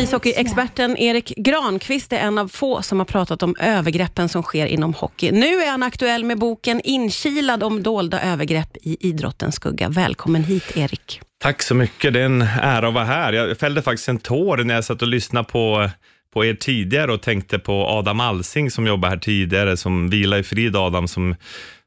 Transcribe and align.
Ishockeyexperten 0.00 0.96
Erik 0.96 1.32
Granqvist 1.36 2.12
är 2.12 2.16
en 2.16 2.38
av 2.38 2.48
få 2.48 2.82
som 2.82 2.98
har 2.98 3.06
pratat 3.06 3.42
om 3.42 3.56
övergreppen 3.60 4.28
som 4.28 4.42
sker 4.42 4.66
inom 4.66 4.94
hockey. 4.94 5.32
Nu 5.32 5.62
är 5.62 5.70
han 5.70 5.82
aktuell 5.82 6.24
med 6.24 6.38
boken 6.38 6.80
Inkilad 6.84 7.62
om 7.62 7.82
dolda 7.82 8.20
övergrepp 8.22 8.76
i 8.82 9.08
idrottens 9.08 9.54
skugga. 9.54 9.88
Välkommen 9.88 10.44
hit 10.44 10.76
Erik. 10.76 11.20
Tack 11.38 11.62
så 11.62 11.74
mycket, 11.74 12.14
det 12.14 12.20
är 12.20 12.24
en 12.24 12.42
ära 12.42 12.88
att 12.88 12.94
vara 12.94 13.04
här. 13.04 13.32
Jag 13.32 13.58
fällde 13.58 13.82
faktiskt 13.82 14.08
en 14.08 14.18
tår 14.18 14.56
när 14.56 14.74
jag 14.74 14.84
satt 14.84 15.02
och 15.02 15.08
lyssnade 15.08 15.48
på, 15.48 15.90
på 16.34 16.44
er 16.44 16.54
tidigare 16.54 17.12
och 17.12 17.22
tänkte 17.22 17.58
på 17.58 17.86
Adam 17.86 18.20
Alsing 18.20 18.70
som 18.70 18.86
jobbade 18.86 19.14
här 19.14 19.20
tidigare, 19.20 19.76
som 19.76 20.10
vila 20.10 20.38
i 20.38 20.42
frid 20.42 20.76
Adam, 20.76 21.08
som, 21.08 21.34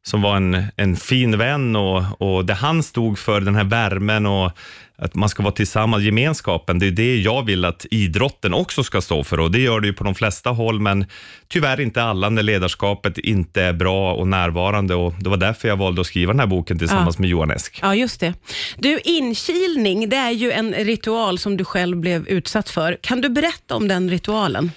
som 0.05 0.21
var 0.21 0.35
en, 0.35 0.63
en 0.75 0.95
fin 0.95 1.37
vän 1.37 1.75
och, 1.75 2.03
och 2.21 2.45
det 2.45 2.53
han 2.53 2.83
stod 2.83 3.19
för, 3.19 3.41
den 3.41 3.55
här 3.55 3.63
värmen 3.63 4.25
och 4.25 4.51
att 4.95 5.15
man 5.15 5.29
ska 5.29 5.43
vara 5.43 5.53
tillsammans, 5.53 6.03
gemenskapen, 6.03 6.79
det 6.79 6.87
är 6.87 6.91
det 6.91 7.17
jag 7.17 7.45
vill 7.45 7.65
att 7.65 7.85
idrotten 7.91 8.53
också 8.53 8.83
ska 8.83 9.01
stå 9.01 9.23
för 9.23 9.39
och 9.39 9.51
det 9.51 9.59
gör 9.59 9.79
det 9.79 9.87
ju 9.87 9.93
på 9.93 10.03
de 10.03 10.15
flesta 10.15 10.49
håll, 10.49 10.79
men 10.79 11.05
tyvärr 11.47 11.81
inte 11.81 12.03
alla 12.03 12.29
när 12.29 12.43
ledarskapet 12.43 13.17
inte 13.17 13.61
är 13.61 13.73
bra 13.73 14.13
och 14.13 14.27
närvarande 14.27 14.95
och 14.95 15.13
det 15.19 15.29
var 15.29 15.37
därför 15.37 15.67
jag 15.67 15.75
valde 15.77 16.01
att 16.01 16.07
skriva 16.07 16.33
den 16.33 16.39
här 16.39 16.47
boken 16.47 16.79
tillsammans 16.79 17.15
Ja. 17.17 17.21
med 17.21 17.29
Johan 17.29 17.51
Esk. 17.51 17.79
Ja, 17.81 17.95
just 17.95 18.19
det. 18.19 18.33
Du, 18.77 18.99
inkilning, 19.03 20.09
det 20.09 20.15
är 20.17 20.31
ju 20.31 20.51
en 20.51 20.73
ritual 20.73 21.39
som 21.39 21.57
du 21.57 21.65
själv 21.65 21.97
blev 21.97 22.27
utsatt 22.27 22.69
för. 22.69 22.97
Kan 23.01 23.21
du 23.21 23.29
berätta 23.29 23.75
om 23.75 23.87
den 23.87 24.09
ritualen? 24.09 24.71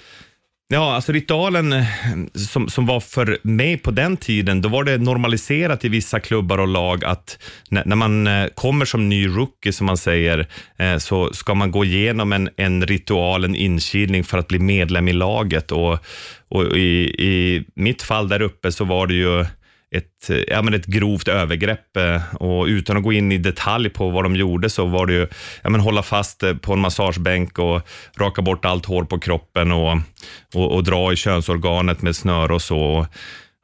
Ja, 0.69 0.95
alltså 0.95 1.11
ritualen 1.11 1.73
eh, 1.73 1.85
som, 2.33 2.69
som 2.69 2.85
var 2.85 2.99
för 2.99 3.37
mig 3.43 3.77
på 3.77 3.91
den 3.91 4.17
tiden, 4.17 4.61
då 4.61 4.69
var 4.69 4.83
det 4.83 4.97
normaliserat 4.97 5.85
i 5.85 5.89
vissa 5.89 6.19
klubbar 6.19 6.57
och 6.57 6.67
lag 6.67 7.05
att 7.05 7.39
när, 7.69 7.85
när 7.85 7.95
man 7.95 8.27
eh, 8.27 8.47
kommer 8.47 8.85
som 8.85 9.09
ny 9.09 9.27
rookie, 9.27 9.73
som 9.73 9.85
man 9.85 9.97
säger, 9.97 10.47
eh, 10.77 10.97
så 10.97 11.33
ska 11.33 11.53
man 11.53 11.71
gå 11.71 11.85
igenom 11.85 12.33
en, 12.33 12.49
en 12.57 12.85
ritual, 12.85 13.43
en 13.43 13.55
inkilning 13.55 14.23
för 14.23 14.37
att 14.37 14.47
bli 14.47 14.59
medlem 14.59 15.07
i 15.07 15.13
laget. 15.13 15.71
Och, 15.71 15.99
och 16.49 16.77
i, 16.77 17.15
I 17.19 17.65
mitt 17.75 18.01
fall 18.01 18.27
där 18.27 18.41
uppe 18.41 18.71
så 18.71 18.85
var 18.85 19.07
det 19.07 19.13
ju 19.13 19.45
ett, 19.91 20.29
eh, 20.29 20.37
ja, 20.47 20.61
men 20.61 20.73
ett 20.73 20.85
grovt 20.85 21.27
övergrepp 21.27 21.97
eh, 21.97 22.35
och 22.35 22.65
utan 22.65 22.97
att 22.97 23.03
gå 23.03 23.13
in 23.13 23.31
i 23.31 23.37
detalj 23.37 23.89
på 23.89 24.09
vad 24.09 24.25
de 24.25 24.35
gjorde 24.35 24.69
så 24.69 24.85
var 24.85 25.05
det 25.05 25.13
ju 25.13 25.27
ja, 25.63 25.69
men 25.69 25.81
hålla 25.81 26.03
fast 26.03 26.43
eh, 26.43 26.53
på 26.53 26.73
en 26.73 26.79
massagebänk 26.79 27.59
och 27.59 27.81
raka 28.17 28.41
bort 28.41 28.65
allt 28.65 28.85
hår 28.85 29.03
på 29.03 29.19
kroppen 29.19 29.71
och, 29.71 29.97
och, 30.55 30.75
och 30.75 30.83
dra 30.83 31.13
i 31.13 31.15
könsorganet 31.15 32.01
med 32.01 32.15
snöre 32.15 32.53
och 32.53 32.61
så. 32.61 33.07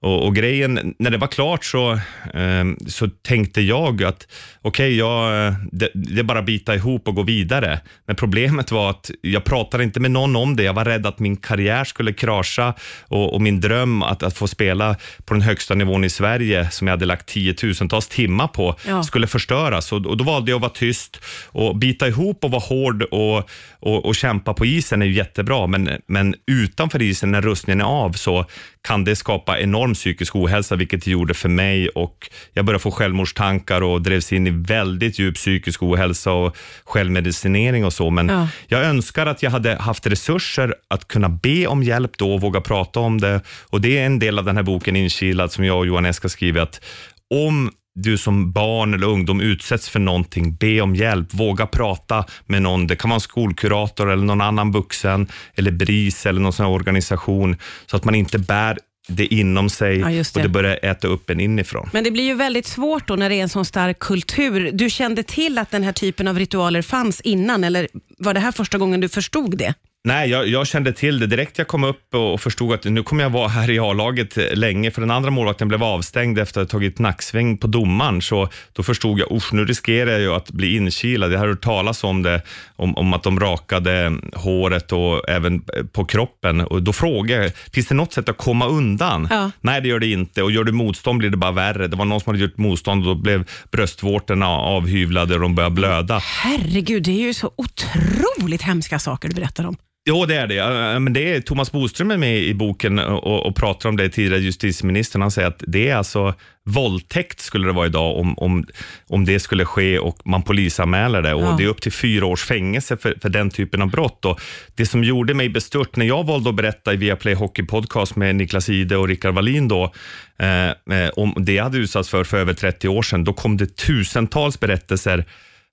Och, 0.04 0.26
och 0.26 0.36
grejen, 0.36 0.96
när 1.00 1.12
det 1.12 1.18
var 1.18 1.28
klart 1.28 1.66
så, 1.66 1.92
eh, 2.34 2.66
så 2.88 3.08
tänkte 3.08 3.62
jag 3.62 4.04
att 4.04 4.28
okej, 4.62 4.98
jag, 4.98 5.48
eh, 5.48 5.54
det, 5.72 5.90
det 5.94 6.20
är 6.20 6.23
bara 6.23 6.40
att 6.40 6.46
bita 6.46 6.76
ihop 6.76 7.08
och 7.08 7.16
gå 7.16 7.23
vidare. 7.23 7.80
Men 8.08 8.16
problemet 8.16 8.72
var 8.72 8.90
att 8.90 9.12
jag 9.22 9.44
pratade 9.44 9.84
inte 9.84 10.00
med 10.00 10.12
någon 10.12 10.36
om 10.36 10.56
det. 10.56 10.64
Jag 10.64 10.74
var 10.74 10.86
rädd 10.86 11.06
att 11.06 11.20
min 11.20 11.38
karriär 11.38 11.84
skulle 11.84 12.14
krascha 12.14 12.74
och, 13.02 13.34
och 13.34 13.42
min 13.42 13.62
dröm 13.62 14.04
att, 14.04 14.24
att 14.24 14.38
få 14.38 14.48
spela 14.48 14.96
på 15.26 15.34
den 15.34 15.42
högsta 15.42 15.76
nivån 15.76 16.04
i 16.04 16.09
Sverige, 16.09 16.72
som 16.72 16.88
jag 16.88 16.94
hade 16.94 17.06
lagt 17.06 17.26
tiotusentals 17.28 18.08
timmar 18.08 18.48
på, 18.48 18.76
Ja. 18.88 19.04
skulle 19.04 19.28
förstöras. 19.28 19.92
Och, 19.92 20.06
och 20.06 20.18
då 20.18 20.24
valde 20.24 20.52
jag 20.52 20.56
att 20.56 20.62
vara 20.62 20.72
tyst 20.72 21.20
och 21.46 21.76
bita 21.78 22.08
ihop 22.08 22.44
och 22.44 22.52
vara 22.52 22.62
hård 22.62 23.04
och, 23.04 23.50
och, 23.80 24.06
och 24.06 24.16
kämpa 24.16 24.54
på 24.54 24.66
isen 24.66 25.02
är 25.02 25.06
ju 25.06 25.14
jättebra, 25.14 25.68
men, 25.68 25.90
men 26.08 26.36
utanför 26.48 27.02
isen, 27.02 27.31
när 27.31 27.42
rustningen 27.42 27.81
är 27.81 27.86
av, 27.86 28.12
så 28.12 28.46
kan 28.81 29.04
det 29.04 29.16
skapa 29.16 29.59
enorm 29.59 29.92
psykisk 29.94 30.36
ohälsa, 30.36 30.75
vilket 30.75 31.03
det 31.05 31.11
gjorde 31.11 31.33
för 31.33 31.49
mig. 31.49 31.89
Och 31.89 32.30
jag 32.53 32.66
började 32.66 32.81
få 32.81 32.91
självmordstankar 32.91 33.81
och 33.81 34.02
drevs 34.02 34.33
in 34.33 34.47
i 34.47 34.50
väldigt 34.50 35.19
djup 35.19 35.35
psykisk 35.35 35.83
ohälsa 35.83 36.31
och 36.31 36.55
självmedicinering 36.85 37.85
och 37.85 37.94
så. 37.94 38.09
Men 38.09 38.30
Ja. 38.30 38.47
jag 38.67 38.85
önskar 38.85 39.25
att 39.25 39.44
jag 39.44 39.52
hade 39.52 39.75
haft 39.75 40.08
resurser 40.08 40.75
att 40.88 41.08
kunna 41.08 41.30
be 41.30 41.67
om 41.67 41.83
hjälp 41.83 42.17
då 42.17 42.33
och 42.33 42.41
våga 42.41 42.61
prata 42.61 43.00
om 43.00 43.22
det. 43.22 43.41
Och 43.69 43.81
det 43.81 43.97
är 43.97 44.05
en 44.05 44.19
del 44.19 44.39
av 44.39 44.45
den 44.45 44.55
här 44.55 44.63
boken 44.63 44.95
Inkilad 44.95 45.52
som 45.52 45.66
jag 45.66 45.77
och 45.77 45.85
Johan 45.85 46.05
Esk 46.05 46.23
har 46.23 46.30
skrivit, 46.30 46.61
att 46.63 46.81
om 47.30 47.72
du 47.95 48.18
som 48.18 48.51
barn 48.51 48.94
eller 48.94 49.07
ungdom 49.07 49.41
utsätts 49.41 49.89
för 49.89 50.00
någonting, 50.00 50.56
be 50.56 50.81
om 50.81 50.95
hjälp, 50.95 51.28
våga 51.34 51.66
prata 51.66 52.25
med 52.45 52.62
någon. 52.62 52.88
Det 52.88 52.95
kan 52.95 53.09
vara 53.09 53.16
en 53.16 53.22
skolkurator 53.22 54.12
eller 54.12 54.23
någon 54.25 54.41
annan 54.41 54.72
vuxen 54.72 55.28
eller 55.56 55.72
BRIS 55.72 56.25
eller 56.25 56.41
någon 56.41 56.53
sån 56.53 56.66
här 56.66 56.73
organisation 56.73 57.57
så 57.85 57.97
att 57.97 58.06
man 58.06 58.16
inte 58.16 58.39
bär 58.39 58.78
det 59.08 59.25
inom 59.34 59.69
sig 59.69 60.00
Ja, 60.00 60.12
just 60.12 60.36
och 60.36 60.41
det. 60.41 60.47
det 60.47 60.52
börjar 60.52 60.80
äta 60.86 61.08
upp 61.08 61.30
en 61.30 61.40
inifrån. 61.40 61.90
Men 61.94 62.03
det 62.03 62.12
blir 62.12 62.24
ju 62.24 62.34
väldigt 62.34 62.68
svårt 62.68 63.08
då 63.08 63.16
när 63.16 63.30
det 63.30 63.36
är 63.36 63.44
en 63.44 63.50
sån 63.50 63.66
stark 63.66 64.00
kultur. 64.00 64.72
Du 64.74 64.90
kände 64.90 65.24
till 65.24 65.58
att 65.58 65.72
den 65.72 65.84
här 65.84 65.91
typen 65.94 66.28
av 66.28 66.40
ritualer 66.40 66.81
fanns 66.81 67.22
innan, 67.22 67.63
eller 67.63 67.88
var 68.18 68.34
det 68.34 68.40
här 68.40 68.52
första 68.52 68.78
gången 68.78 69.00
du 69.00 69.09
förstod 69.09 69.58
det? 69.58 69.74
Nej, 70.06 70.30
jag, 70.30 70.47
jag 70.47 70.68
kände 70.68 70.94
till 70.94 71.19
det 71.19 71.28
direkt 71.28 71.58
jag 71.58 71.68
kom 71.68 71.84
upp 71.84 72.16
och, 72.16 72.41
förstod 72.41 72.74
att 72.74 72.84
nu 72.84 73.03
kommer 73.03 73.24
jag 73.24 73.30
vara 73.30 73.47
här 73.47 73.69
i 73.69 73.80
A-laget 73.80 74.38
eh, 74.38 74.44
länge, 74.53 74.91
för 74.91 75.02
den 75.02 75.12
andra 75.12 75.31
målvakten 75.31 75.68
blev 75.68 75.84
avstängd 75.84 76.40
efter 76.40 76.62
att 76.62 76.72
ha 76.72 76.80
tagit 76.80 77.00
nacksväng 77.00 77.58
på 77.58 77.68
domaren, 77.68 78.22
så 78.22 78.50
då 78.74 78.84
förstod 78.84 79.19
jag, 79.19 79.31
usch, 79.31 79.53
nu 79.53 79.66
riskerar 79.66 80.12
jag 80.12 80.22
ju 80.22 80.34
att 80.34 80.52
bli 80.52 80.75
inkilad. 80.75 81.31
Jag 81.31 81.40
har 81.40 81.47
hört 81.47 81.62
talas 81.62 82.03
om 82.03 82.24
det, 82.24 82.42
om, 82.75 82.97
om 82.97 83.13
att 83.13 83.24
de 83.24 83.40
rakade 83.40 84.18
håret 84.34 84.92
och 84.92 85.30
även 85.30 85.56
eh, 85.56 85.84
på 85.84 86.06
kroppen. 86.06 86.62
Och 86.62 86.84
då 86.84 86.94
frågade 86.94 87.44
jag, 87.44 87.52
finns 87.74 87.88
det 87.88 87.96
något 87.96 88.13
sätt 88.13 88.30
att 88.30 88.38
komma 88.38 88.68
undan? 88.68 89.28
Ja. 89.30 89.52
Nej, 89.62 89.81
det 89.81 89.88
gör 89.88 90.00
det 90.00 90.12
inte. 90.12 90.44
Och 90.44 90.52
gör 90.52 90.63
du 90.63 90.72
motstånd 90.72 91.19
blir 91.19 91.30
det 91.30 91.38
bara 91.38 91.52
värre. 91.52 91.88
Det 91.88 91.96
var 91.96 92.06
någon 92.06 92.22
som 92.22 92.34
hade 92.34 92.44
gjort 92.44 92.58
motstånd 92.58 93.08
och 93.08 93.16
då 93.16 93.22
blev 93.22 93.50
bröstvårtorna 93.72 94.47
avhyvlade 94.47 95.34
och 95.34 95.42
de 95.42 95.56
började 95.56 95.75
blöda. 95.75 96.19
Herregud, 96.19 97.03
det 97.03 97.12
är 97.12 97.28
ju 97.28 97.34
så 97.34 97.52
otroligt 97.56 98.62
hemska 98.62 99.00
saker 99.00 99.30
du 99.30 99.36
berättar 99.36 99.66
om. 99.66 99.78
Jo, 100.06 100.25
det 100.25 100.36
är 100.36 100.47
det. 100.47 101.00
Men 101.00 101.14
det 101.14 101.36
är 101.36 101.41
Thomas 101.41 101.72
Boström 101.72 102.12
är 102.12 102.18
med 102.18 102.38
i 102.38 102.53
boken 102.53 103.00
och, 103.00 103.46
och 103.46 103.56
pratar 103.56 103.90
om 103.90 103.97
det 103.97 104.09
tidigare 104.09 104.41
justitieministern. 104.41 105.22
Han 105.22 105.31
säger 105.31 105.47
att 105.47 105.64
det 105.68 105.90
är 105.90 105.96
alltså 105.96 106.34
våldtäkt 106.66 107.40
skulle 107.40 107.68
det 107.68 107.74
vara 107.74 107.86
idag 107.86 108.18
om, 108.18 108.38
om, 108.38 108.66
om 109.08 109.25
det 109.25 109.40
skulle 109.40 109.66
ske 109.66 110.00
och 110.00 110.18
man 110.25 110.44
polisanmäler 110.44 111.22
det. 111.22 111.34
Och 111.34 111.42
Ja. 111.44 111.56
Det 111.58 111.63
är 111.63 111.68
upp 111.68 111.81
till 111.81 111.92
fyra 111.92 112.25
års 112.25 112.44
fängelse 112.44 112.97
för, 112.97 113.18
för 113.22 113.30
den 113.30 113.50
typen 113.50 113.81
av 113.81 113.92
brott. 113.92 114.25
Och 114.25 114.42
det 114.75 114.86
som 114.86 115.03
gjorde 115.03 115.34
mig 115.34 115.50
bestört 115.50 115.96
när 115.96 116.06
jag 116.06 116.24
valde 116.24 116.50
att 116.50 116.56
berätta 116.56 116.94
i 116.94 116.97
Viaplay 116.97 117.34
Hockey 117.34 117.63
Podcast 117.63 118.16
med 118.16 118.36
Niklas 118.36 118.69
Ide 118.69 118.97
och 118.97 119.08
Rickard 119.08 119.34
Wallin 119.34 119.68
då, 119.68 119.94
eh, 120.40 120.68
eh, 121.00 121.09
om 121.16 121.34
det 121.38 121.53
jag 121.53 121.63
hade 121.63 121.78
utsatts 121.78 122.09
för 122.09 122.24
för 122.24 122.38
över 122.38 122.53
30 122.53 122.88
år 122.88 123.02
sedan, 123.02 123.24
då 123.24 123.34
kom 123.34 123.58
det 123.58 123.75
tusentals 123.75 124.59
berättelser 124.59 125.25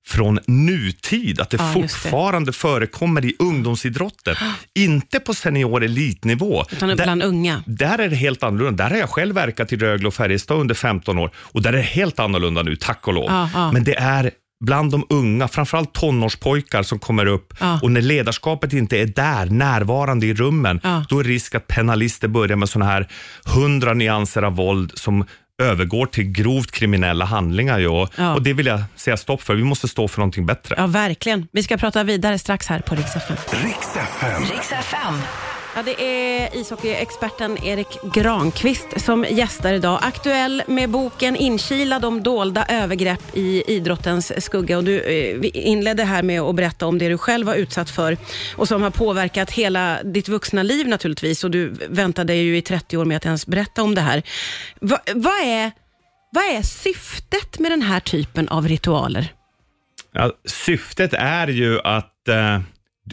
från 0.07 0.39
nutid, 0.47 1.41
att 1.41 1.51
det 1.51 1.57
Ja, 1.57 1.67
just 1.79 1.95
det. 1.95 2.01
fortfarande 2.01 2.53
förekommer 2.53 3.25
i 3.25 3.37
ungdomsidrotten. 3.39 4.37
Inte 4.75 5.21
på 5.21 5.35
senior 5.35 5.85
elitnivå. 5.85 6.65
Utan 6.73 6.89
Där- 6.89 6.97
bland 6.97 7.23
unga. 7.23 7.63
där 7.67 7.99
är 7.99 8.09
det 8.09 8.17
helt 8.17 8.43
annorlunda. 8.43 8.85
Där 8.85 8.91
har 8.91 8.97
jag 8.99 9.11
själv 9.11 9.35
verkat 9.35 9.73
i 9.73 9.77
Rögle 9.77 10.09
och 10.09 10.15
Färjestad 10.15 10.61
under 10.61 10.75
15 10.75 11.19
år 11.19 11.31
och 11.37 11.63
där 11.63 11.73
är 11.73 11.77
det 11.77 11.83
helt 11.83 12.19
annorlunda 12.19 12.63
nu, 12.63 12.77
tack 12.77 13.09
och 13.09 13.15
lov. 13.15 13.25
Ja, 13.29 13.49
ja. 13.55 13.73
Men 13.73 13.85
det 13.85 13.95
är 13.95 14.31
bland 14.65 14.91
de 14.93 15.07
unga, 15.11 15.49
framförallt 15.49 15.93
tonårspojkar 15.93 16.83
som 16.83 16.99
kommer 16.99 17.27
upp 17.27 17.55
Ja. 17.61 17.81
och 17.83 17.91
när 17.91 18.01
ledarskapet 18.03 18.73
inte 18.73 18.99
är 18.99 19.07
där, 19.07 19.47
närvarande 19.47 20.27
i 20.27 20.35
rummen, 20.35 20.81
Ja. 20.83 21.05
då 21.09 21.21
är 21.21 21.25
risk 21.25 21.55
att 21.55 21.67
penalister 21.67 22.29
börjar 22.29 22.57
med 22.57 22.69
sådana 22.69 22.91
här 22.91 23.09
hundra 23.55 23.95
nyanser 23.95 24.43
av 24.43 24.57
våld 24.57 24.93
som 24.95 25.25
övergår 25.63 26.07
till 26.07 26.25
grovt 26.25 26.71
kriminella 26.71 27.25
handlingar. 27.25 27.89
Och, 27.89 28.09
Ja. 28.17 28.35
och 28.35 28.43
det 28.43 28.53
vill 28.53 28.67
jag 28.67 28.83
säga 28.97 29.17
stopp 29.17 29.43
för. 29.43 29.55
Vi 29.55 29.65
måste 29.65 29.89
stå 29.89 30.09
för 30.09 30.19
någonting 30.19 30.47
bättre. 30.47 30.75
Ja, 30.79 30.87
verkligen. 30.87 31.47
Vi 31.53 31.63
ska 31.63 31.77
prata 31.77 32.05
vidare 32.05 32.39
strax 32.39 32.67
här 32.67 32.81
på 32.81 32.95
Rix 32.95 33.17
FM. 33.17 33.37
Riks 33.65 33.97
FM. 33.97 34.43
Riks 34.43 34.73
FM. 34.73 35.15
Ja, 35.75 35.83
det 35.83 36.03
är 36.03 36.57
ishockeyexperten 36.57 37.65
Erik 37.65 37.99
Granqvist 38.15 39.01
som 39.01 39.25
gästar 39.31 39.73
idag. 39.73 39.99
Aktuell 40.03 40.63
med 40.67 40.91
boken 40.91 41.37
Inkilad 41.37 42.05
om 42.05 42.23
dolda 42.23 42.67
övergrepp 42.69 43.37
i 43.37 43.63
idrottens 43.67 44.45
skugga. 44.45 44.79
Och 44.79 44.85
du 44.85 45.01
eh, 45.01 45.51
inledde 45.55 46.05
här 46.05 46.23
med 46.23 46.41
att 46.41 46.55
berätta 46.55 46.87
om 46.87 46.99
det 46.99 47.09
du 47.09 47.19
själv 47.19 47.47
var 47.47 47.55
utsatt 47.55 47.91
för 47.91 48.17
och 48.57 48.69
som 48.69 48.83
har 48.83 48.91
påverkat 48.91 49.51
hela 49.51 50.03
ditt 50.03 50.29
vuxna 50.29 50.63
liv 50.63 50.89
naturligtvis. 50.89 51.45
Och 51.45 51.51
du 51.51 51.73
väntade 51.89 52.35
ju 52.35 52.57
i 52.57 52.63
30 52.63 52.97
år 52.97 53.05
med 53.05 53.17
att 53.17 53.27
ens 53.27 53.47
berätta 53.47 53.83
om 53.83 53.95
det 53.95 54.01
här. 54.01 54.23
Va, 54.81 54.99
vad, 55.15 55.41
är, 55.41 55.73
vad 56.33 56.45
är 56.45 56.63
syftet 56.63 57.59
med 57.59 57.73
den 57.73 57.83
här 57.83 58.01
typen 58.01 58.49
av 58.49 58.69
ritualer? 58.69 59.33
Ja, 60.13 60.33
syftet 60.45 61.15
är 61.15 61.49
ju 61.49 61.81
att 61.81 62.29
eh, 62.29 62.61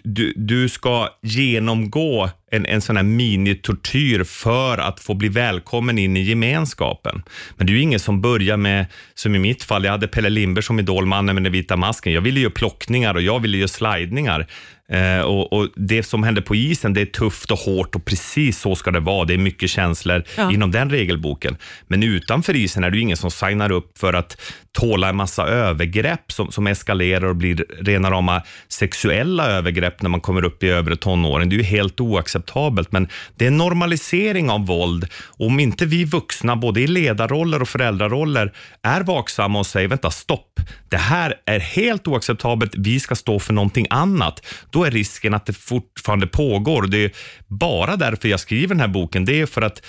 du, 0.03 0.33
du 0.35 0.69
ska 0.69 1.09
genomgå 1.21 2.29
en, 2.51 2.65
en 2.65 2.81
sån 2.81 2.95
här 2.97 3.03
minitortyr 3.03 4.23
för 4.23 4.77
att 4.77 4.99
få 4.99 5.13
bli 5.13 5.29
välkommen 5.29 5.97
in 5.97 6.17
i 6.17 6.21
gemenskapen. 6.21 7.23
Men 7.55 7.67
det 7.67 7.73
är 7.73 7.75
ju 7.75 7.81
ingen 7.81 7.99
som 7.99 8.21
börjar 8.21 8.57
med, 8.57 8.85
som 9.13 9.35
i 9.35 9.39
mitt 9.39 9.63
fall, 9.63 9.83
jag 9.83 9.91
hade 9.91 10.07
Pelle 10.07 10.29
Lindberg 10.29 10.63
som 10.63 10.79
idolmannen 10.79 11.35
med 11.35 11.43
den 11.43 11.51
vita 11.51 11.75
masken. 11.75 12.13
Jag 12.13 12.21
ville 12.21 12.39
göra 12.39 12.51
plockningar 12.51 13.15
och 13.15 13.21
jag 13.21 13.39
ville 13.39 13.57
göra 13.57 13.67
slidningar. 13.67 14.47
Eh, 14.89 15.21
och, 15.21 15.53
och, 15.53 15.67
Det 15.75 16.03
som 16.03 16.23
händer 16.23 16.41
på 16.41 16.55
isen, 16.55 16.93
det 16.93 17.01
är 17.01 17.05
tufft 17.05 17.51
och 17.51 17.57
hårt 17.57 17.95
och 17.95 18.05
precis 18.05 18.59
så 18.59 18.75
ska 18.75 18.91
det 18.91 18.99
vara. 18.99 19.25
Det 19.25 19.33
är 19.33 19.37
mycket 19.37 19.69
känslor 19.69 20.23
ja. 20.37 20.51
inom 20.51 20.71
den 20.71 20.89
regelboken. 20.89 21.57
Men 21.87 22.03
utanför 22.03 22.55
isen 22.55 22.83
är 22.83 22.91
det 22.91 22.97
ju 22.97 23.03
ingen 23.03 23.17
som 23.17 23.31
signar 23.31 23.71
upp 23.71 23.97
för 23.97 24.13
att 24.13 24.41
tåla 24.71 25.09
en 25.09 25.15
massa 25.15 25.47
övergrepp 25.47 26.31
som, 26.31 26.51
som 26.51 26.67
eskalerar 26.67 27.25
och 27.25 27.35
blir 27.35 27.65
rena 27.79 28.11
rama 28.11 28.41
sexuella 28.67 29.51
övergrepp 29.51 30.01
när 30.01 30.09
man 30.09 30.21
kommer 30.21 30.45
upp 30.45 30.63
i 30.63 30.69
övre 30.69 30.95
tonåren. 30.95 31.49
Det 31.49 31.55
är 31.55 31.57
ju 31.57 31.63
helt 31.63 31.99
oacceptabelt, 32.37 32.91
men 32.91 33.07
det 33.35 33.45
är 33.45 33.47
en 33.47 33.57
normalisering 33.57 34.49
av 34.49 34.65
våld. 34.65 35.07
Om 35.37 35.59
inte 35.59 35.85
vi 35.85 36.05
vuxna, 36.05 36.55
både 36.55 36.81
i 36.81 36.87
ledarroller 36.87 37.61
och 37.61 37.69
föräldraroller, 37.69 38.53
är 38.83 39.01
vaksamma 39.01 39.59
och 39.59 39.67
säger 39.67 39.87
vänta, 39.87 40.11
stopp, 40.11 40.59
det 40.89 40.97
här 40.97 41.33
är 41.45 41.59
helt 41.59 42.07
oacceptabelt, 42.07 42.75
vi 42.77 42.99
ska 42.99 43.15
stå 43.15 43.39
för 43.39 43.53
någonting 43.53 43.87
annat, 43.89 44.45
då 44.71 44.83
är 44.83 44.91
risken 44.91 45.33
att 45.33 45.45
det 45.45 45.53
fortfarande 45.53 46.27
pågår. 46.27 46.87
Det 46.87 47.05
är 47.05 47.11
bara 47.47 47.95
därför 47.95 48.29
jag 48.29 48.39
skriver 48.39 48.75
den 48.75 48.79
här 48.81 48.87
boken. 48.87 49.25
Det 49.25 49.41
är 49.41 49.45
för 49.45 49.61
att 49.61 49.81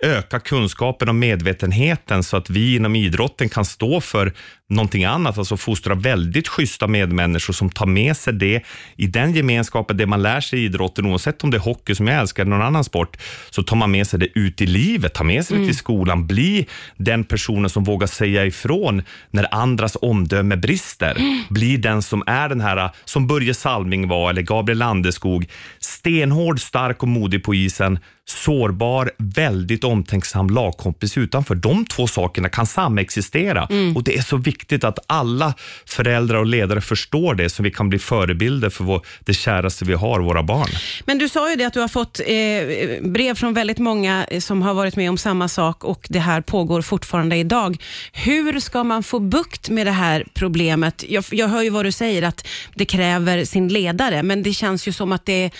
öka 0.00 0.40
kunskapen 0.40 1.08
och 1.08 1.14
medvetenheten 1.14 2.22
så 2.22 2.36
att 2.36 2.50
vi 2.50 2.76
inom 2.76 2.96
idrotten 2.96 3.48
kan 3.48 3.64
stå 3.64 4.00
för 4.00 4.32
någonting 4.68 5.04
annat, 5.04 5.38
alltså 5.38 5.56
fostra 5.56 5.94
väldigt 5.94 6.48
schyssta 6.48 6.86
medmänniskor 6.86 7.52
som 7.52 7.70
tar 7.70 7.86
med 7.86 8.16
sig 8.16 8.32
det 8.32 8.62
i 8.96 9.06
den 9.06 9.34
gemenskapen, 9.34 9.96
det 9.96 10.06
man 10.06 10.22
lär 10.22 10.40
sig 10.40 10.58
i 10.58 10.64
idrotten, 10.64 11.06
oavsett 11.06 11.44
om 11.44 11.50
det 11.50 11.56
är 11.56 11.60
hockey 11.60 11.94
som 11.94 12.06
jag 12.08 12.20
älskar 12.20 12.42
eller 12.42 12.56
någon 12.56 12.66
annan 12.66 12.84
sport, 12.84 13.16
så 13.50 13.62
tar 13.62 13.76
man 13.76 13.90
med 13.90 14.06
sig 14.06 14.18
det 14.18 14.38
ut 14.38 14.60
i 14.60 14.66
livet, 14.66 15.14
tar 15.14 15.24
med 15.24 15.44
sig 15.46 15.56
det 15.56 15.60
till 15.60 15.64
mm. 15.64 15.74
skolan, 15.74 16.26
bli 16.26 16.66
den 16.96 17.24
personen 17.24 17.70
som 17.70 17.84
vågar 17.84 18.06
säga 18.06 18.46
ifrån 18.46 19.02
när 19.30 19.54
andras 19.54 19.96
omdöme 20.02 20.56
brister. 20.56 21.16
Mm. 21.18 21.42
Bli 21.50 21.76
den 21.76 22.02
som 22.02 22.22
är 22.26 22.48
den 22.48 22.60
här, 22.60 22.90
som 23.04 23.26
Börje 23.26 23.54
Salming 23.54 24.08
var, 24.08 24.30
eller 24.30 24.42
Gabriel 24.42 24.78
Landeskog, 24.78 25.46
stenhård, 25.80 26.60
stark 26.60 27.02
och 27.02 27.08
modig 27.08 27.44
på 27.44 27.54
isen, 27.54 27.98
sårbar, 28.28 29.10
väldigt 29.18 29.84
omtänksam 29.84 30.50
lagkompis 30.50 31.18
utanför. 31.18 31.54
De 31.54 31.86
två 31.86 32.06
sakerna 32.06 32.48
kan 32.48 32.66
samexistera 32.66 33.66
mm. 33.70 33.96
och 33.96 34.04
det 34.04 34.16
är 34.16 34.22
så 34.22 34.36
viktigt 34.36 34.84
att 34.84 34.98
alla 35.06 35.54
föräldrar 35.86 36.38
och 36.38 36.46
ledare 36.46 36.80
förstår 36.80 37.34
det 37.34 37.50
så 37.50 37.62
vi 37.62 37.70
kan 37.70 37.88
bli 37.88 37.98
förebilder 37.98 38.70
för 38.70 38.84
vår, 38.84 39.06
det 39.20 39.34
käraste 39.34 39.84
vi 39.84 39.94
har, 39.94 40.20
våra 40.20 40.42
barn. 40.42 40.68
Men 41.04 41.18
du 41.18 41.28
sa 41.28 41.50
ju 41.50 41.56
det 41.56 41.64
att 41.64 41.72
du 41.72 41.80
har 41.80 41.88
fått 41.88 42.20
eh, 42.20 43.10
brev 43.10 43.34
från 43.34 43.54
väldigt 43.54 43.78
många 43.78 44.24
eh, 44.24 44.40
som 44.40 44.62
har 44.62 44.74
varit 44.74 44.96
med 44.96 45.10
om 45.10 45.18
samma 45.18 45.48
sak 45.48 45.84
och 45.84 46.06
det 46.08 46.18
här 46.18 46.40
pågår 46.40 46.82
fortfarande 46.82 47.36
idag. 47.36 47.76
Hur 48.12 48.60
ska 48.60 48.84
man 48.84 49.02
få 49.02 49.18
bukt 49.18 49.68
med 49.70 49.86
det 49.86 49.92
här 49.92 50.26
problemet? 50.34 51.04
Jag, 51.08 51.24
jag 51.30 51.48
hör 51.48 51.62
ju 51.62 51.70
vad 51.70 51.84
du 51.84 51.92
säger 51.92 52.22
att 52.22 52.48
det 52.74 52.84
kräver 52.84 53.44
sin 53.44 53.68
ledare, 53.68 54.22
men 54.22 54.42
det 54.42 54.52
känns 54.52 54.88
ju 54.88 54.92
som 54.92 55.12
att 55.12 55.26
det 55.26 55.44
är 55.44 55.50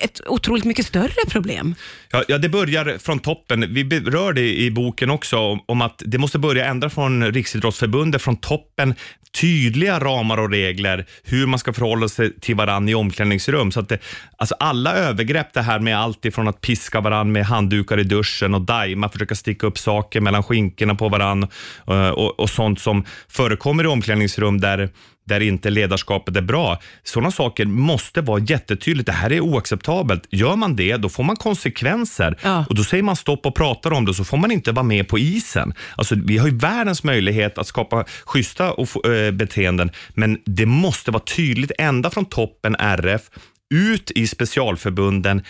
ett 0.00 0.20
otroligt 0.26 0.64
mycket 0.64 0.86
större 0.86 1.28
problem. 1.28 1.74
Ja, 2.14 2.22
ja, 2.28 2.38
det 2.38 2.48
börjar 2.48 2.98
från 2.98 3.18
toppen. 3.18 3.74
Vi 3.74 3.84
berör 3.84 4.32
det 4.32 4.56
i 4.56 4.70
boken 4.70 5.10
också, 5.10 5.38
om, 5.38 5.60
om 5.66 5.82
att 5.82 6.02
det 6.06 6.18
måste 6.18 6.38
börja 6.38 6.64
ändra 6.64 6.90
från 6.90 7.32
Riksidrottsförbundet, 7.32 8.22
från 8.22 8.36
toppen, 8.36 8.94
tydliga 9.40 10.00
ramar 10.00 10.38
och 10.38 10.50
regler 10.50 11.06
hur 11.22 11.46
man 11.46 11.58
ska 11.58 11.72
förhålla 11.72 12.08
sig 12.08 12.40
till 12.40 12.54
varandra 12.54 12.90
i 12.90 12.94
omklädningsrum. 12.94 13.72
Så 13.72 13.80
att 13.80 13.88
det, 13.88 13.98
alltså 14.36 14.54
alla 14.60 14.94
övergrepp, 14.94 15.52
det 15.52 15.62
här 15.62 15.78
med 15.78 15.98
allt 15.98 16.24
ifrån 16.24 16.48
att 16.48 16.60
piska 16.60 17.00
varandra 17.00 17.32
med 17.32 17.46
handdukar 17.46 18.00
i 18.00 18.04
duschen 18.04 18.54
och 18.54 18.60
dajma, 18.60 19.08
försöka 19.08 19.34
sticka 19.34 19.66
upp 19.66 19.78
saker 19.78 20.20
mellan 20.20 20.42
skinkorna 20.42 20.94
på 20.94 21.08
varandra 21.08 21.48
och, 21.78 21.96
eh, 21.96 22.10
och, 22.10 22.40
och 22.40 22.50
sånt 22.50 22.80
som 22.80 23.04
förekommer 23.28 23.84
i 23.84 23.86
omklädningsrum 23.86 24.60
där 24.60 24.90
där 25.26 25.40
inte 25.40 25.70
ledarskapet 25.70 26.36
är 26.36 26.42
bra. 26.42 26.80
Sådana 27.02 27.30
saker 27.30 27.64
måste 27.64 28.20
vara 28.20 28.40
jättetydligt. 28.40 29.06
Det 29.06 29.12
här 29.12 29.32
är 29.32 29.40
oacceptabelt. 29.40 30.26
Gör 30.30 30.56
man 30.56 30.76
det, 30.76 30.96
då 30.96 31.08
får 31.08 31.24
man 31.24 31.36
konsekvenser. 31.36 32.38
Ja. 32.42 32.64
Och 32.68 32.74
Då 32.74 32.84
säger 32.84 33.02
man 33.02 33.16
stopp 33.16 33.46
och 33.46 33.54
pratar 33.54 33.92
om 33.92 34.04
det, 34.04 34.14
så 34.14 34.24
får 34.24 34.36
man 34.36 34.50
inte 34.50 34.72
vara 34.72 34.82
med 34.82 35.08
på 35.08 35.18
isen. 35.18 35.74
Alltså, 35.96 36.14
vi 36.24 36.38
har 36.38 36.48
ju 36.48 36.56
världens 36.56 37.04
möjlighet 37.04 37.58
att 37.58 37.66
skapa 37.66 38.04
schyssta 38.24 38.72
och, 38.72 39.06
äh, 39.06 39.30
beteenden, 39.32 39.90
men 40.14 40.38
det 40.46 40.66
måste 40.66 41.10
vara 41.10 41.22
tydligt 41.22 41.72
ända 41.78 42.10
från 42.10 42.24
toppen 42.24 42.76
RF 42.78 43.22
ut 43.74 44.10
i 44.10 44.26
specialförbunden 44.26 45.42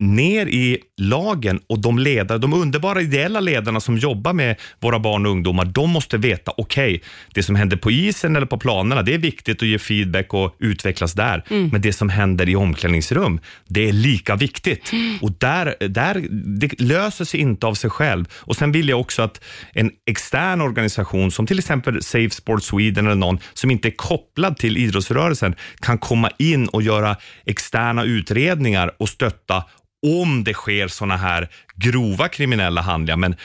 ner 0.00 0.46
i 0.46 0.78
lagen 0.96 1.60
och 1.66 1.78
de 1.78 1.98
ledare, 1.98 2.38
de 2.38 2.52
underbara 2.52 3.02
ideella 3.02 3.40
ledarna 3.40 3.80
som 3.80 3.98
jobbar 3.98 4.32
med 4.32 4.56
våra 4.80 4.98
barn 4.98 5.26
och 5.26 5.32
ungdomar, 5.32 5.64
de 5.64 5.90
måste 5.90 6.16
veta, 6.16 6.52
okej, 6.56 6.94
okay, 6.94 7.08
det 7.34 7.42
som 7.42 7.54
händer 7.54 7.76
på 7.76 7.90
isen 7.90 8.36
eller 8.36 8.46
på 8.46 8.58
planerna, 8.58 9.02
det 9.02 9.14
är 9.14 9.18
viktigt 9.18 9.62
att 9.62 9.68
ge 9.68 9.78
feedback 9.78 10.34
och 10.34 10.56
utvecklas 10.58 11.12
där. 11.12 11.44
Mm. 11.50 11.68
Men 11.68 11.80
det 11.80 11.92
som 11.92 12.08
händer 12.08 12.48
i 12.48 12.56
omklädningsrum, 12.56 13.40
det 13.66 13.88
är 13.88 13.92
lika 13.92 14.36
viktigt. 14.36 14.92
Mm. 14.92 15.18
Och 15.22 15.32
där, 15.38 15.88
där, 15.88 16.26
det 16.58 16.80
löser 16.80 17.24
sig 17.24 17.40
inte 17.40 17.66
av 17.66 17.74
sig 17.74 17.90
själv. 17.90 18.24
Och 18.32 18.56
Sen 18.56 18.72
vill 18.72 18.88
jag 18.88 19.00
också 19.00 19.22
att 19.22 19.44
en 19.72 19.90
extern 20.06 20.60
organisation 20.60 21.30
som 21.30 21.46
till 21.46 21.58
exempel 21.58 22.02
Safe 22.02 22.30
Sport 22.30 22.62
Sweden 22.62 23.06
eller 23.06 23.16
någon 23.16 23.38
som 23.54 23.70
inte 23.70 23.88
är 23.88 23.96
kopplad 23.96 24.56
till 24.56 24.76
idrottsrörelsen 24.76 25.54
kan 25.80 25.98
komma 25.98 26.30
in 26.38 26.68
och 26.68 26.82
göra 26.82 27.16
externa 27.46 28.04
utredningar 28.04 28.90
och 28.98 29.08
stötta 29.08 29.64
om 30.06 30.44
det 30.44 30.54
sker 30.54 30.88
såna 30.88 31.16
här 31.16 31.48
grova 31.74 32.28
kriminella 32.28 32.80
handlingar. 32.80 33.16
Men 33.16 33.36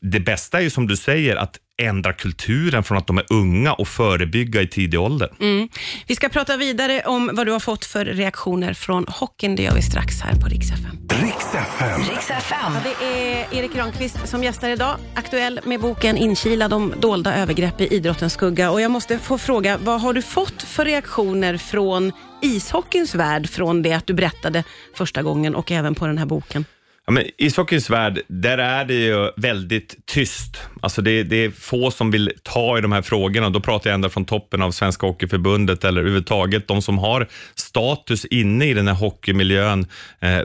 det 0.00 0.20
bästa 0.20 0.58
är 0.58 0.62
ju 0.62 0.70
som 0.70 0.86
du 0.86 0.96
säger 0.96 1.36
att 1.36 1.58
ändra 1.82 2.12
kulturen 2.12 2.82
från 2.82 2.98
att 2.98 3.06
de 3.06 3.18
är 3.18 3.24
unga 3.30 3.72
och 3.72 3.88
förebygga 3.88 4.62
i 4.62 4.66
tidig 4.66 5.00
ålder. 5.00 5.32
Mm. 5.40 5.68
Vi 6.06 6.16
ska 6.16 6.28
prata 6.28 6.56
vidare 6.56 7.02
om 7.06 7.30
vad 7.32 7.46
du 7.46 7.52
har 7.52 7.60
fått 7.60 7.84
för 7.84 8.04
reaktioner 8.04 8.74
från 8.74 9.06
hockeyn. 9.08 9.56
Det 9.56 9.62
gör 9.62 9.74
vi 9.74 9.82
strax 9.82 10.20
här 10.20 10.40
på 10.40 10.46
Rix 10.46 10.70
FM. 10.70 10.98
Rix 11.08 11.54
FM. 11.54 12.00
Rix 12.00 12.30
FM. 12.30 12.72
Ja, 12.74 12.80
det 12.84 13.06
är 13.06 13.58
Erik 13.58 13.74
Granqvist 13.74 14.28
som 14.28 14.44
gästar 14.44 14.68
idag. 14.68 14.96
Aktuell 15.14 15.60
med 15.64 15.80
boken 15.80 16.16
Inkilad 16.16 16.72
om 16.72 16.94
dolda 17.00 17.36
övergrepp 17.36 17.80
i 17.80 17.86
idrottens 17.86 18.32
skugga. 18.32 18.70
Och 18.70 18.80
jag 18.80 18.90
måste 18.90 19.18
få 19.18 19.38
fråga, 19.38 19.78
vad 19.78 20.00
har 20.00 20.12
du 20.12 20.22
fått 20.22 20.62
för 20.62 20.84
reaktioner 20.84 21.56
från 21.56 22.12
ishockeyns 22.42 23.14
värld 23.14 23.48
från 23.48 23.82
det 23.82 23.92
att 23.92 24.06
du 24.06 24.14
berättade 24.14 24.64
första 24.94 25.22
gången 25.22 25.54
och 25.54 25.72
även 25.72 25.94
på 25.94 26.06
den 26.06 26.18
här 26.18 26.26
boken? 26.26 26.64
Ja, 27.06 27.12
men 27.12 27.24
ishockeyns 27.38 27.90
värld, 27.90 28.20
där 28.28 28.58
är 28.58 28.84
det 28.84 28.94
ju 28.94 29.30
väldigt 29.36 30.06
tyst. 30.06 30.62
Alltså 30.80 31.02
det, 31.02 31.22
det, 31.22 31.36
är 31.36 31.50
få 31.50 31.90
som 31.90 32.10
vill 32.10 32.32
ta 32.42 32.78
i 32.78 32.80
de 32.80 32.92
här 32.92 33.02
frågorna. 33.02 33.50
Då 33.50 33.60
pratar 33.60 33.90
jag 33.90 33.94
ända 33.94 34.08
från 34.08 34.24
toppen 34.24 34.62
av 34.62 34.70
Svenska 34.70 35.06
Hockeyförbundet 35.06 35.84
eller 35.84 36.00
överhuvudtaget 36.00 36.68
de 36.68 36.82
som 36.82 36.98
har 36.98 37.28
status 37.54 38.24
inne 38.24 38.66
i 38.66 38.74
den 38.74 38.88
här 38.88 38.94
hockeymiljön. 38.94 39.86
Eh, 40.20 40.40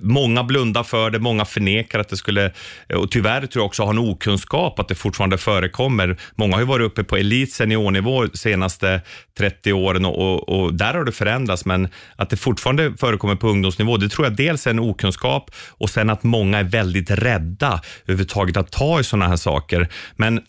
Många 0.00 0.44
blundar 0.44 0.82
för 0.82 1.10
det, 1.10 1.18
många 1.18 1.44
förnekar 1.44 1.98
att 1.98 2.08
det 2.08 2.16
skulle, 2.16 2.52
och 2.94 3.10
tyvärr 3.10 3.46
tror 3.46 3.62
jag 3.62 3.66
också 3.66 3.82
har 3.82 3.90
en 3.90 3.98
okunskap 3.98 4.78
att 4.78 4.88
det 4.88 4.94
fortfarande 4.94 5.38
förekommer. 5.38 6.16
Många 6.34 6.54
har 6.54 6.60
ju 6.60 6.66
varit 6.66 6.86
uppe 6.86 7.04
på 7.04 7.16
elit 7.16 7.52
seniornivå 7.52 8.24
de 8.24 8.36
senaste 8.38 9.00
30 9.38 9.72
åren 9.72 10.04
och, 10.04 10.18
och, 10.18 10.48
och, 10.48 10.74
där 10.74 10.94
har 10.94 11.04
det 11.04 11.12
förändrats, 11.12 11.64
men 11.64 11.88
att 12.16 12.30
det 12.30 12.36
fortfarande 12.36 12.92
förekommer 12.96 13.34
på 13.34 13.48
ungdomsnivå, 13.48 13.96
det 13.96 14.08
tror 14.08 14.26
jag 14.26 14.36
dels 14.36 14.66
är 14.66 14.70
en 14.70 14.80
okunskap 14.80 15.50
och 15.68 15.90
sen 15.90 16.10
att 16.10 16.22
många 16.22 16.58
är 16.58 16.64
väldigt 16.64 17.10
rädda 17.10 17.80
överhuvudtaget 18.04 18.56
att 18.56 18.72
ta 18.72 19.00
i 19.00 19.04
sådana 19.04 19.28
här 19.28 19.36
saker. 19.36 19.88
Men 20.16 20.40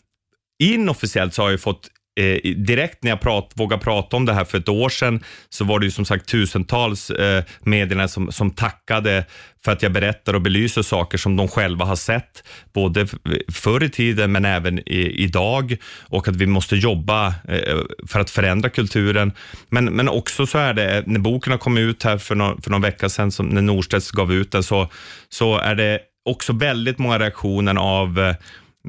inofficiellt 0.63 1.33
så 1.33 1.41
har 1.41 1.51
jag 1.51 1.62
fått 1.62 1.89
eh, 2.17 2.51
direkt 2.55 3.03
när 3.03 3.12
jag 3.12 3.21
prat, 3.21 3.51
vågade 3.55 3.83
prata 3.83 4.17
om 4.17 4.25
det 4.25 4.33
här 4.33 4.45
för 4.45 4.57
ett 4.57 4.69
år 4.69 4.89
sedan 4.89 5.24
så 5.50 5.65
var 5.65 5.79
det 5.79 5.86
ju 5.86 5.91
som 5.91 6.05
sagt 6.05 6.29
tusentals 6.29 7.09
eh, 7.09 7.43
medierna 7.62 8.07
som, 8.07 8.31
som 8.31 8.51
tackade 8.51 9.25
för 9.65 9.71
att 9.71 9.83
jag 9.83 9.91
berättar 9.91 10.33
och 10.33 10.41
belyser 10.41 10.81
saker 10.81 11.17
som 11.17 11.36
de 11.36 11.47
själva 11.47 11.86
har 11.86 11.95
sett, 11.95 12.43
både 12.74 13.07
förr 13.51 13.83
i 13.83 13.89
tiden 13.89 14.31
men 14.31 14.45
även 14.45 14.79
i, 14.79 15.24
idag 15.24 15.77
och 16.09 16.27
att 16.27 16.36
vi 16.36 16.45
måste 16.45 16.75
jobba 16.75 17.27
eh, 17.27 17.77
för 18.07 18.19
att 18.19 18.29
förändra 18.29 18.69
kulturen. 18.69 19.31
Men, 19.69 19.86
men 19.86 20.09
också 20.09 20.45
så 20.45 20.57
är 20.57 20.74
det, 20.74 21.03
när 21.07 21.19
boken 21.19 21.51
har 21.51 21.57
kommit 21.57 21.81
ut 21.81 22.03
här 22.03 22.17
för, 22.17 22.36
någon, 22.36 22.62
för 22.62 22.71
någon 22.71 22.81
vecka 22.81 23.09
sedan, 23.09 23.31
som, 23.31 23.47
när 23.47 23.62
Norstedts 23.62 24.12
gav 24.12 24.33
ut 24.33 24.51
den, 24.51 24.63
så, 24.63 24.89
så 25.29 25.57
är 25.57 25.75
det 25.75 26.00
också 26.25 26.53
väldigt 26.53 26.97
många 26.97 27.19
reaktioner 27.19 27.75
av 27.75 28.19
eh, 28.19 28.36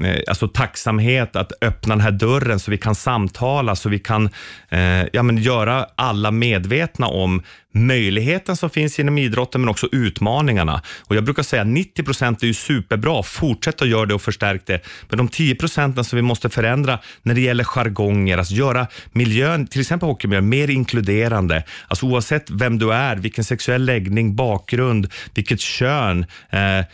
Eh, 0.03 0.19
alltså 0.27 0.47
tacksamhet 0.47 1.35
att 1.35 1.51
öppna 1.61 1.95
den 1.95 2.01
här 2.01 2.11
dörren 2.11 2.59
så 2.59 2.71
vi 2.71 2.77
kan 2.77 2.95
samtala, 2.95 3.75
så 3.75 3.89
vi 3.89 3.99
kan 3.99 4.29
eh, 4.69 5.05
ja, 5.13 5.23
men 5.23 5.37
göra 5.37 5.87
alla 5.95 6.31
medvetna 6.31 7.07
om 7.07 7.43
möjligheten 7.73 8.57
som 8.57 8.69
finns 8.69 8.99
inom 8.99 9.17
idrotten, 9.17 9.61
men 9.61 9.69
också 9.69 9.87
utmaningarna. 9.91 10.81
Och 11.07 11.15
Jag 11.15 11.23
brukar 11.23 11.43
säga 11.43 11.61
att 11.61 11.67
90 11.67 12.03
procent 12.03 12.43
är 12.43 12.47
ju 12.47 12.53
superbra. 12.53 13.23
Fortsätt 13.23 13.81
att 13.81 13.87
göra 13.87 14.05
det 14.05 14.13
och 14.13 14.21
förstärk 14.21 14.61
det. 14.65 14.81
Men 15.09 15.17
de 15.17 15.27
10 15.27 15.55
procenten 15.55 16.03
som 16.03 16.15
vi 16.15 16.21
måste 16.21 16.49
förändra 16.49 16.99
när 17.21 17.35
det 17.35 17.41
gäller 17.41 17.63
jargonger, 17.63 18.37
att 18.37 18.51
göra 18.51 18.87
miljön, 19.11 19.67
till 19.67 19.81
exempel 19.81 20.09
hockeymiljön, 20.09 20.49
mer 20.49 20.69
inkluderande. 20.69 21.63
Alltså 21.87 22.05
oavsett 22.05 22.49
vem 22.49 22.79
du 22.79 22.93
är, 22.93 23.15
vilken 23.15 23.43
sexuell 23.43 23.85
läggning, 23.85 24.35
bakgrund, 24.35 25.07
vilket 25.33 25.59
kön, 25.59 26.25
eh, 26.49 26.79
eh 26.79 26.85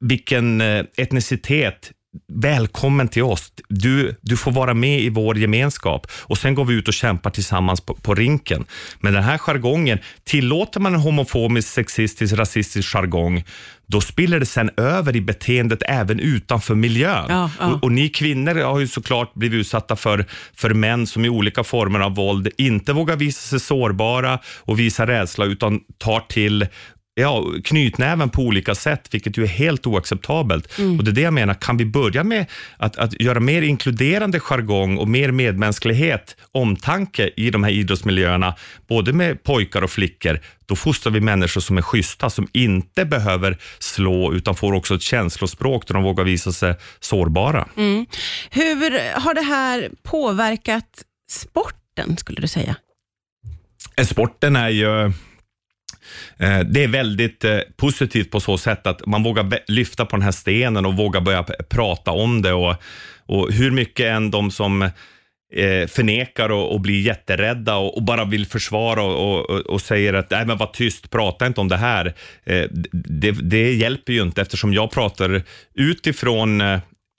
vilken 0.00 0.60
eh, 0.60 0.84
etnicitet, 0.96 1.92
välkommen 2.32 3.08
till 3.08 3.22
oss. 3.22 3.52
Du, 3.68 4.16
du 4.20 4.36
får 4.36 4.52
vara 4.52 4.74
med 4.74 5.00
i 5.00 5.08
vår 5.08 5.38
gemenskap 5.38 6.06
och 6.12 6.38
sen 6.38 6.54
går 6.54 6.64
vi 6.64 6.74
ut 6.74 6.88
och 6.88 6.94
kämpar 6.94 7.30
tillsammans 7.30 7.80
på, 7.80 7.94
på 7.94 8.14
rinken. 8.14 8.64
Men 9.00 9.12
den 9.12 9.22
här 9.22 9.38
jargongen, 9.38 9.98
tillåter 10.24 10.80
man 10.80 10.94
en 10.94 11.00
homofobisk, 11.00 11.68
sexistisk, 11.68 12.34
rasistisk 12.34 12.92
jargong, 12.92 13.44
då 13.86 14.00
spiller 14.00 14.40
det 14.40 14.46
sen 14.46 14.70
över 14.76 15.16
i 15.16 15.20
beteendet 15.20 15.82
även 15.86 16.20
utanför 16.20 16.74
miljön. 16.74 17.26
Ja, 17.28 17.50
ja. 17.58 17.66
Och, 17.66 17.84
och, 17.84 17.92
ni 17.92 18.08
kvinnor 18.08 18.54
har 18.54 18.80
ju 18.80 18.88
såklart 18.88 19.34
blivit 19.34 19.60
utsatta 19.60 19.96
för, 19.96 20.24
för 20.54 20.74
män 20.74 21.06
som 21.06 21.24
i 21.24 21.28
olika 21.28 21.64
former 21.64 22.00
av 22.00 22.14
våld 22.14 22.48
inte 22.58 22.92
vågar 22.92 23.16
visa 23.16 23.40
sig 23.40 23.60
sårbara 23.60 24.38
och 24.58 24.78
visa 24.78 25.06
rädsla 25.06 25.44
utan 25.44 25.80
tar 25.98 26.20
till 26.20 26.66
ja, 27.20 27.44
knytnäven 27.64 28.30
på 28.30 28.42
olika 28.42 28.74
sätt, 28.74 29.08
vilket 29.10 29.36
ju 29.36 29.42
är 29.42 29.48
helt 29.48 29.86
oacceptabelt. 29.86 30.78
Mm. 30.78 30.98
Och 30.98 31.04
Det 31.04 31.10
är 31.10 31.12
det 31.12 31.20
jag 31.20 31.32
menar, 31.32 31.54
kan 31.54 31.76
vi 31.76 31.84
börja 31.84 32.24
med 32.24 32.46
att, 32.76 32.96
att 32.96 33.20
göra 33.20 33.40
mer 33.40 33.62
inkluderande 33.62 34.40
jargong 34.40 34.96
och 34.96 35.08
mer 35.08 35.30
medmänsklighet, 35.30 36.36
omtanke 36.52 37.30
i 37.36 37.50
de 37.50 37.64
här 37.64 37.70
idrottsmiljöerna, 37.70 38.54
både 38.88 39.12
med 39.12 39.42
pojkar 39.42 39.82
och 39.82 39.90
flickor, 39.90 40.40
då 40.66 40.76
fostrar 40.76 41.12
vi 41.12 41.20
människor 41.20 41.60
som 41.60 41.78
är 41.78 41.82
schyssta, 41.82 42.30
som 42.30 42.48
inte 42.52 43.04
behöver 43.04 43.58
slå, 43.78 44.32
utan 44.34 44.54
får 44.54 44.72
också 44.72 44.94
ett 44.94 45.02
känslospråk 45.02 45.86
där 45.86 45.94
de 45.94 46.02
vågar 46.02 46.24
visa 46.24 46.52
sig 46.52 46.74
sårbara. 47.00 47.68
Mm. 47.76 48.06
Hur 48.50 49.20
har 49.20 49.34
det 49.34 49.40
här 49.40 49.90
påverkat 50.02 51.04
sporten, 51.30 52.16
skulle 52.16 52.40
du 52.40 52.48
säga? 52.48 52.76
Sporten 54.04 54.56
är 54.56 54.68
ju 54.68 54.86
Eh, 54.86 55.10
Eh, 56.38 56.60
det 56.60 56.84
är 56.84 56.88
väldigt 56.88 57.44
eh, 57.44 57.58
positivt 57.76 58.30
på 58.30 58.40
så 58.40 58.58
sätt 58.58 58.86
att 58.86 59.06
man 59.06 59.22
vågar 59.22 59.70
lyfta 59.70 60.04
på 60.06 60.16
den 60.16 60.22
här 60.22 60.32
stenen 60.32 60.86
och 60.86 60.96
vågar 60.96 61.20
börja 61.20 61.42
prata 61.68 62.10
om 62.10 62.42
det. 62.42 62.52
Och, 62.52 62.74
och 63.26 63.52
hur 63.52 63.70
mycket 63.70 64.06
än 64.06 64.30
de 64.30 64.50
som 64.50 64.82
eh, 64.82 65.86
förnekar 65.88 66.50
och, 66.50 66.72
och 66.72 66.80
blir 66.80 67.00
jätterädda 67.00 67.76
och, 67.76 67.96
och, 67.96 68.02
bara 68.02 68.24
vill 68.24 68.46
försvara 68.46 69.02
och, 69.02 69.50
och, 69.50 69.60
och 69.60 69.80
säger 69.80 70.14
att 70.14 70.30
Nej, 70.30 70.46
men 70.46 70.56
var 70.56 70.66
tyst, 70.66 71.10
prata 71.10 71.46
inte 71.46 71.60
om 71.60 71.68
det 71.68 71.76
här. 71.76 72.14
det, 72.92 73.30
det 73.30 73.72
hjälper 73.72 74.12
ju 74.12 74.22
inte 74.22 74.42
eftersom 74.42 74.74
jag 74.74 74.90
pratar 74.90 75.42
utifrån 75.74 76.62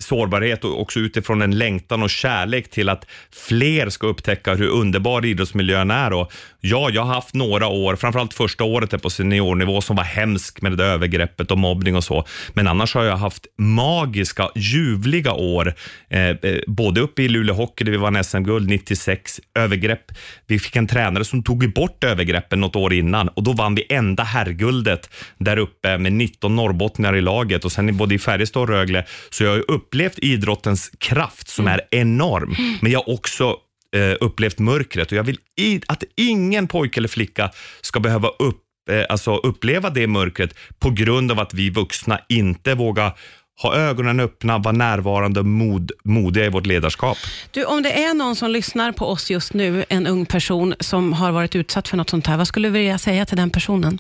sårbarhet 0.02 0.64
och 0.64 0.82
också 0.82 1.00
utifrån 1.00 1.42
en 1.42 1.58
längtan 1.58 2.04
och 2.04 2.10
kärlek 2.10 2.70
till 2.70 2.90
att 2.90 3.06
fler 3.32 3.90
ska 3.90 4.08
upptäcka 4.08 4.56
hur 4.56 4.68
underbar 4.68 5.26
idrottsmiljön 5.26 5.92
är. 5.92 6.14
Och 6.14 6.32
ja, 6.60 6.90
jag 6.90 7.02
har 7.02 7.14
haft 7.14 7.34
några 7.34 7.68
år, 7.68 7.96
framförallt 7.96 8.34
första 8.34 8.64
året 8.64 9.02
på 9.02 9.10
seniornivå 9.10 9.82
som 9.82 9.96
var 9.96 10.04
hemsk 10.04 10.62
med 10.62 10.72
det 10.72 10.76
där 10.76 10.86
övergreppet 10.86 11.52
och 11.52 11.58
mobbning 11.58 11.96
och 11.96 12.04
så. 12.04 12.26
Men 12.54 12.68
annars 12.68 12.94
har 12.96 13.04
jag 13.04 13.18
haft 13.18 13.46
magiska, 13.58 14.50
ljuvliga 14.56 15.34
år. 15.34 15.74
Eh, 16.10 16.30
eh 16.30 16.36
både 16.68 17.02
uppe 17.02 17.24
i 17.24 17.28
Luleå 17.28 17.56
Hockey 17.56 17.84
där 17.84 17.92
vi 17.92 17.98
vann 17.98 18.24
SM-guld 18.24 18.70
96, 18.70 19.40
övergrepp. 19.56 20.12
Vi 20.48 20.60
fick 20.60 20.76
en 20.76 20.88
tränare 20.88 21.26
som 21.26 21.44
tog 21.44 21.74
bort 21.74 22.04
övergreppen 22.04 22.60
något 22.60 22.76
år 22.76 22.94
innan 22.94 23.28
och 23.28 23.44
då 23.44 23.54
vann 23.54 23.76
vi 23.76 23.86
enda 23.90 24.24
herrguldet 24.24 25.10
där 25.38 25.58
uppe 25.58 25.98
med 25.98 26.14
19 26.14 26.56
norrbottningar 26.56 27.16
i 27.16 27.22
laget 27.22 27.66
och 27.66 27.72
sen 27.72 27.98
både 27.98 28.16
i 28.16 28.20
Färjestad 28.20 28.62
och 28.62 28.70
Rögle. 28.70 29.06
Så 29.30 29.44
jag 29.44 29.56
är 29.56 29.72
upp 29.72 29.91
upplevt 29.92 30.20
idrottens 30.20 30.92
kraft 30.98 31.48
som 31.48 31.68
mm. 31.68 31.80
är 31.80 32.00
enorm. 32.00 32.56
Men 32.82 32.92
jag 32.92 33.00
har 33.00 33.14
också 33.14 33.56
eh, 33.96 34.16
upplevt 34.20 34.60
mörkret 34.60 35.12
och 35.12 35.18
jag 35.18 35.24
vill 35.24 35.38
i, 35.58 35.82
att 35.88 36.04
ingen 36.16 36.68
pojke 36.68 37.00
eller 37.00 37.08
flicka 37.08 37.52
ska 37.82 38.00
behöva 38.00 38.28
upp, 38.28 38.62
eh, 38.92 39.06
alltså 39.10 39.36
uppleva 39.36 39.90
det 39.90 40.08
mörkret 40.08 40.56
på 40.80 40.90
grund 40.90 41.32
av 41.32 41.40
att 41.40 41.54
vi 41.54 41.70
vuxna 41.70 42.20
inte 42.30 42.76
vågar 42.76 43.18
ha 43.62 43.76
ögonen 43.76 44.20
öppna, 44.20 44.58
vara 44.58 44.72
närvarande 44.72 45.40
och 45.40 45.46
mod, 45.46 45.92
modiga 46.04 46.46
i 46.46 46.50
vårt 46.50 46.66
ledarskap. 46.66 47.18
Du, 47.52 47.66
om 47.66 47.84
det 47.84 47.92
är 48.04 48.14
någon 48.14 48.36
som 48.36 48.52
lyssnar 48.52 48.92
på 48.92 49.06
oss 49.06 49.32
just 49.32 49.54
nu, 49.54 49.86
en 49.90 50.08
ung 50.08 50.26
person 50.26 50.76
som 50.80 51.14
har 51.14 51.32
varit 51.32 51.56
utsatt 51.56 51.88
för 51.88 51.98
något 51.98 52.10
sånt 52.10 52.28
här, 52.28 52.38
vad 52.38 52.48
skulle 52.48 52.68
du 52.68 52.72
vilja 52.72 52.98
säga 52.98 53.26
till 53.26 53.38
den 53.38 53.50
personen? 53.50 54.00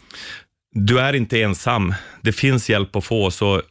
Du 0.73 0.99
är 0.99 1.13
inte 1.13 1.41
ensam. 1.41 1.93
Det 2.21 2.31
finns 2.31 2.69
hjälp 2.69 2.95
att 2.95 3.05
få, 3.05 3.31
så 3.31 3.61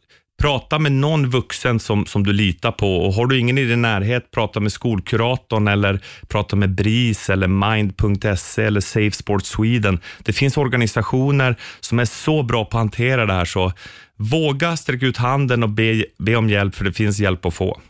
Prata 0.41 0.79
med 0.79 0.93
någon 0.93 1.31
vuxen 1.31 1.81
som, 1.81 2.07
som 2.07 2.25
du 2.25 2.33
litar 2.33 2.73
på 2.73 2.97
och 2.97 3.15
har 3.15 3.27
du 3.27 3.39
ingen 3.39 3.59
i 3.59 3.65
din 3.65 3.83
närhet, 3.83 4.31
prata 4.31 4.61
med 4.61 4.73
skolkuratorn 4.73 5.69
eller 5.69 6.01
prata 6.29 6.57
med 6.57 6.75
BRIS 6.75 7.31
eller 7.31 7.49
Mind.se 7.49 8.63
eller 8.63 8.81
Safe 8.81 9.11
Sport 9.11 9.45
Sweden. 9.45 10.01
Det 10.19 10.33
finns 10.33 10.57
organisationer 10.57 11.57
som 11.81 11.99
är 11.99 12.05
så 12.05 12.43
bra 12.43 12.65
på 12.65 12.77
att 12.77 12.81
hantera 12.81 13.27
det 13.27 13.33
här 13.33 13.45
så 13.45 13.73
våga 14.17 14.77
sträcka 14.77 15.07
ut 15.07 15.17
handen 15.17 15.63
och 15.63 15.69
be, 15.69 16.05
be 16.19 16.37
om 16.37 16.51
hjälp 16.51 16.75
för 16.75 16.85
det 16.85 16.93
finns 16.93 17.19
hjälp 17.19 17.47
att 17.47 17.55
få. 17.55 17.81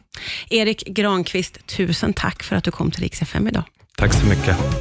Erik 0.51 0.87
Granqvist, 0.87 1.67
tusen 1.67 2.13
tack 2.13 2.43
för 2.43 2.57
att 2.57 2.65
du 2.65 2.71
kom 2.71 2.91
till 2.91 3.03
Rix 3.03 3.23
FM 3.23 3.49
idag. 3.49 3.65
Tack 3.97 4.13
så 4.13 4.27
mycket. 4.27 4.57